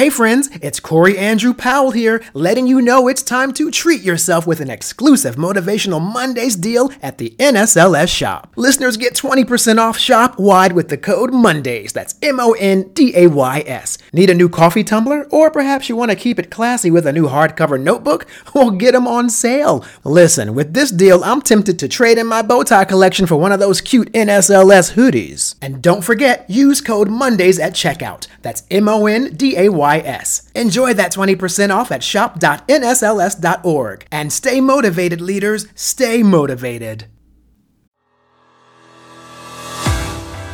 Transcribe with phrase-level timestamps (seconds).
[0.00, 4.46] Hey friends, it's Corey Andrew Powell here, letting you know it's time to treat yourself
[4.46, 8.54] with an exclusive Motivational Mondays deal at the NSLS shop.
[8.56, 11.92] Listeners get 20% off shop wide with the code MONDAYS.
[11.92, 13.98] That's M O N D A Y S.
[14.12, 15.26] Need a new coffee tumbler?
[15.30, 18.26] Or perhaps you want to keep it classy with a new hardcover notebook?
[18.52, 19.84] Well, get them on sale.
[20.02, 23.52] Listen, with this deal, I'm tempted to trade in my bow tie collection for one
[23.52, 25.54] of those cute NSLS hoodies.
[25.62, 28.26] And don't forget, use code MONDAYS at checkout.
[28.42, 30.50] That's M O N D A Y S.
[30.54, 34.06] Enjoy that 20% off at shop.nsls.org.
[34.10, 35.66] And stay motivated, leaders.
[35.76, 37.06] Stay motivated.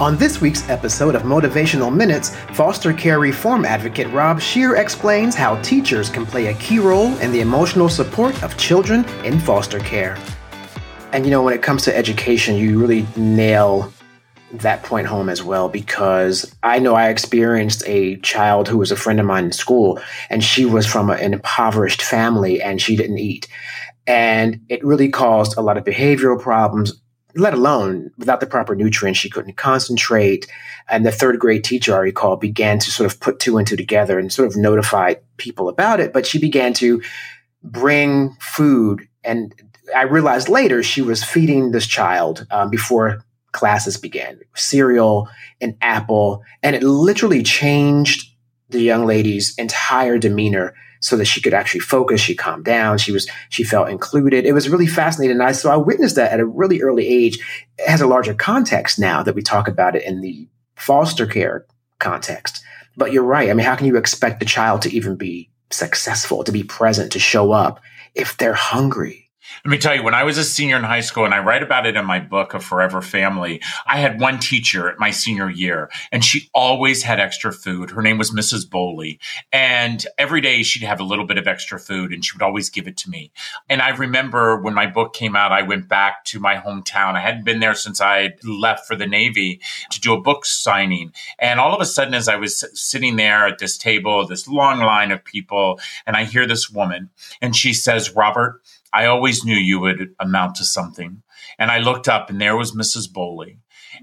[0.00, 5.60] On this week's episode of Motivational Minutes, foster care reform advocate Rob Scheer explains how
[5.60, 10.16] teachers can play a key role in the emotional support of children in foster care.
[11.10, 13.92] And you know, when it comes to education, you really nail
[14.52, 18.96] that point home as well because I know I experienced a child who was a
[18.96, 23.18] friend of mine in school, and she was from an impoverished family and she didn't
[23.18, 23.48] eat.
[24.06, 26.92] And it really caused a lot of behavioral problems,
[27.34, 30.46] let alone without the proper nutrients, she couldn't concentrate.
[30.88, 33.76] And the third grade teacher, I recall, began to sort of put two and two
[33.76, 36.12] together and sort of notify people about it.
[36.12, 37.02] But she began to
[37.62, 39.06] bring food.
[39.24, 39.54] And
[39.94, 45.28] I realized later she was feeding this child um, before classes began cereal
[45.60, 46.42] and apple.
[46.62, 48.32] And it literally changed
[48.70, 52.20] the young lady's entire demeanor so that she could actually focus.
[52.20, 52.98] She calmed down.
[52.98, 54.44] She was, she felt included.
[54.44, 55.36] It was really fascinating.
[55.36, 57.38] And I, so I witnessed that at a really early age.
[57.78, 61.66] It has a larger context now that we talk about it in the foster care
[61.98, 62.62] context.
[62.96, 63.48] But you're right.
[63.48, 67.12] I mean, how can you expect the child to even be successful, to be present,
[67.12, 67.80] to show up
[68.14, 69.27] if they're hungry?
[69.64, 71.62] Let me tell you, when I was a senior in high school, and I write
[71.62, 75.50] about it in my book, A Forever Family, I had one teacher at my senior
[75.50, 77.90] year, and she always had extra food.
[77.90, 78.68] Her name was Mrs.
[78.68, 79.18] Bowley.
[79.52, 82.70] And every day she'd have a little bit of extra food, and she would always
[82.70, 83.32] give it to me.
[83.68, 87.14] And I remember when my book came out, I went back to my hometown.
[87.14, 91.12] I hadn't been there since I left for the Navy to do a book signing.
[91.38, 94.80] And all of a sudden, as I was sitting there at this table, this long
[94.80, 98.62] line of people, and I hear this woman, and she says, Robert,
[98.92, 101.22] I always knew you would amount to something.
[101.58, 103.12] And I looked up and there was Mrs.
[103.12, 103.58] Bowley.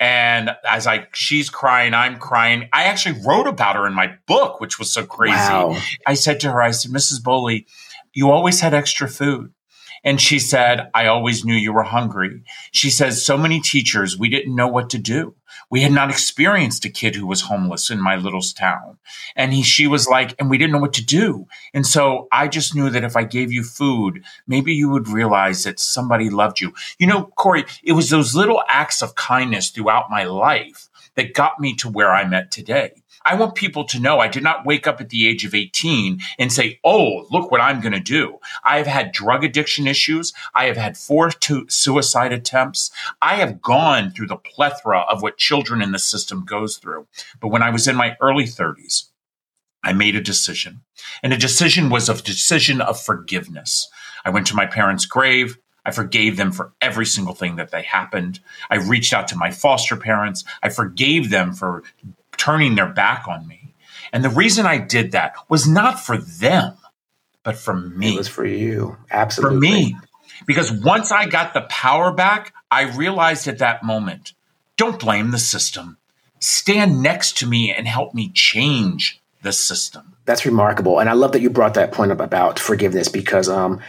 [0.00, 2.68] And as I, she's crying, I'm crying.
[2.72, 5.34] I actually wrote about her in my book, which was so crazy.
[5.34, 5.80] Wow.
[6.06, 7.22] I said to her, I said, Mrs.
[7.22, 7.66] Bowley,
[8.12, 9.52] you always had extra food.
[10.04, 12.42] And she said, I always knew you were hungry.
[12.72, 15.34] She says, so many teachers, we didn't know what to do.
[15.70, 18.98] We had not experienced a kid who was homeless in my little town.
[19.34, 21.46] And he, she was like, and we didn't know what to do.
[21.74, 25.64] And so I just knew that if I gave you food, maybe you would realize
[25.64, 26.72] that somebody loved you.
[26.98, 30.87] You know, Corey, it was those little acts of kindness throughout my life
[31.18, 32.92] that got me to where I'm at today.
[33.24, 36.20] I want people to know I did not wake up at the age of 18
[36.38, 38.38] and say, Oh, look what I'm going to do.
[38.64, 40.32] I have had drug addiction issues.
[40.54, 41.32] I have had four
[41.68, 42.92] suicide attempts.
[43.20, 47.08] I have gone through the plethora of what children in the system goes through.
[47.40, 49.08] But when I was in my early 30s,
[49.82, 50.82] I made a decision.
[51.24, 53.88] And the decision was a decision of forgiveness.
[54.24, 55.58] I went to my parents' grave.
[55.88, 58.40] I forgave them for every single thing that they happened.
[58.68, 60.44] I reached out to my foster parents.
[60.62, 61.82] I forgave them for
[62.36, 63.72] turning their back on me.
[64.12, 66.76] And the reason I did that was not for them,
[67.42, 68.14] but for me.
[68.14, 68.98] It was for you.
[69.10, 69.56] Absolutely.
[69.56, 69.96] For me.
[70.46, 74.34] Because once I got the power back, I realized at that moment
[74.76, 75.96] don't blame the system.
[76.38, 80.16] Stand next to me and help me change the system.
[80.26, 81.00] That's remarkable.
[81.00, 83.80] And I love that you brought that point up about forgiveness because um,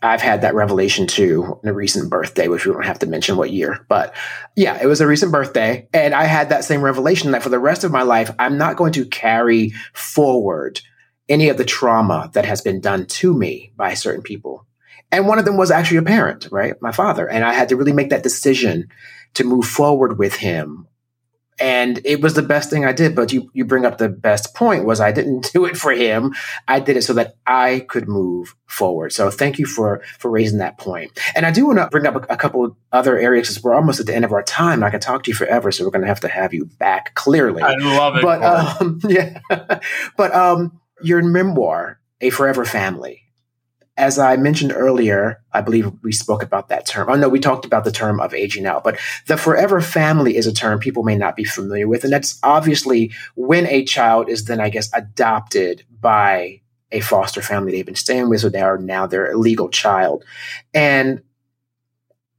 [0.00, 3.36] I've had that revelation too in a recent birthday, which we don't have to mention
[3.36, 4.14] what year, but
[4.54, 5.88] yeah, it was a recent birthday.
[5.92, 8.76] And I had that same revelation that for the rest of my life, I'm not
[8.76, 10.80] going to carry forward
[11.28, 14.66] any of the trauma that has been done to me by certain people.
[15.10, 16.80] And one of them was actually a parent, right?
[16.80, 17.28] My father.
[17.28, 18.88] And I had to really make that decision
[19.34, 20.86] to move forward with him
[21.60, 23.14] and it was the best thing I did.
[23.14, 26.34] But you you bring up the best point was I didn't do it for him.
[26.66, 29.12] I did it so that I could move forward.
[29.12, 31.18] So thank you for for raising that point.
[31.34, 34.00] And I do want to bring up a, a couple other areas because we're almost
[34.00, 34.82] at the end of our time.
[34.82, 37.14] I can talk to you forever, so we're going to have to have you back.
[37.14, 38.22] Clearly, I love it.
[38.22, 39.40] But um, yeah,
[40.16, 43.27] but um, your memoir, A Forever Family
[43.98, 47.10] as I mentioned earlier, I believe we spoke about that term.
[47.10, 50.46] Oh no, we talked about the term of aging out, but the forever family is
[50.46, 52.04] a term people may not be familiar with.
[52.04, 56.60] And that's obviously when a child is then, I guess, adopted by
[56.92, 60.24] a foster family they've been staying with, so they are now their legal child.
[60.72, 61.22] And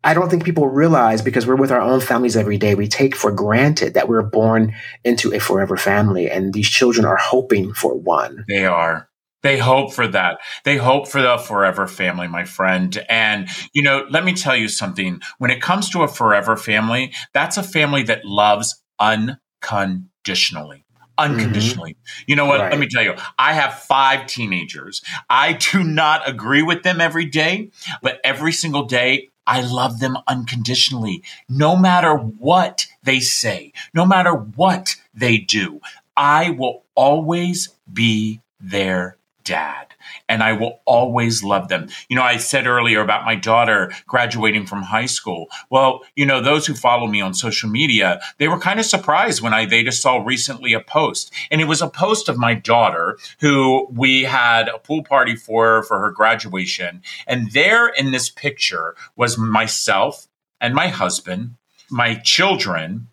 [0.01, 3.17] I don't think people realize because we're with our own families every day, we take
[3.17, 4.73] for granted that we're born
[5.03, 8.45] into a forever family and these children are hoping for one.
[8.47, 9.08] They are.
[9.41, 10.39] They hope for that.
[10.65, 13.05] They hope for the forever family, my friend.
[13.09, 15.21] And, you know, let me tell you something.
[15.37, 20.85] When it comes to a forever family, that's a family that loves unconditionally
[21.19, 21.91] unconditionally.
[21.91, 22.23] Mm-hmm.
[22.27, 22.61] You know what?
[22.61, 22.71] Right.
[22.71, 25.01] Let me tell you, I have five teenagers.
[25.29, 27.71] I do not agree with them every day,
[28.01, 34.31] but every single day, I love them unconditionally, no matter what they say, no matter
[34.31, 35.81] what they do.
[36.15, 39.17] I will always be their
[39.49, 39.95] dad
[40.27, 41.89] and I will always love them.
[42.07, 45.47] You know, I said earlier about my daughter graduating from high school.
[45.71, 49.41] Well, you know, those who follow me on social media, they were kind of surprised
[49.41, 51.33] when I they just saw recently a post.
[51.49, 55.83] And it was a post of my daughter who we had a pool party for
[55.83, 57.01] for her graduation.
[57.25, 60.27] And there in this picture was myself
[60.61, 61.55] and my husband,
[61.89, 63.07] my children,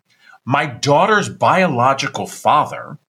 [0.45, 2.99] my daughter's biological father,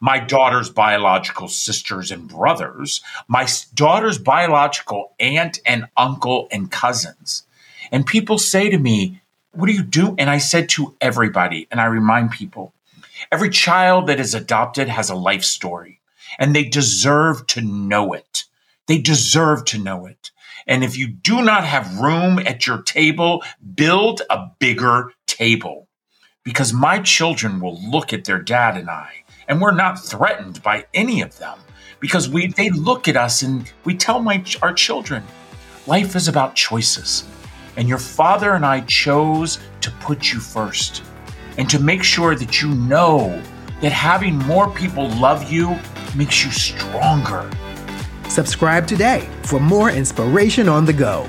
[0.00, 7.44] my daughter's biological sisters and brothers, my daughter's biological aunt and uncle and cousins.
[7.92, 9.20] And people say to me,
[9.52, 10.14] What do you do?
[10.18, 12.72] And I said to everybody, and I remind people,
[13.30, 16.00] every child that is adopted has a life story,
[16.38, 18.44] and they deserve to know it.
[18.86, 20.30] They deserve to know it.
[20.66, 23.42] And if you do not have room at your table,
[23.74, 25.88] build a bigger table
[26.42, 30.86] because my children will look at their dad and I and we're not threatened by
[30.94, 31.58] any of them
[32.00, 35.22] because we they look at us and we tell my our children
[35.86, 37.24] life is about choices.
[37.76, 41.02] And your father and I chose to put you first
[41.58, 43.42] and to make sure that you know
[43.80, 45.76] that having more people love you
[46.16, 47.50] makes you stronger.
[48.28, 51.28] Subscribe today for more inspiration on the go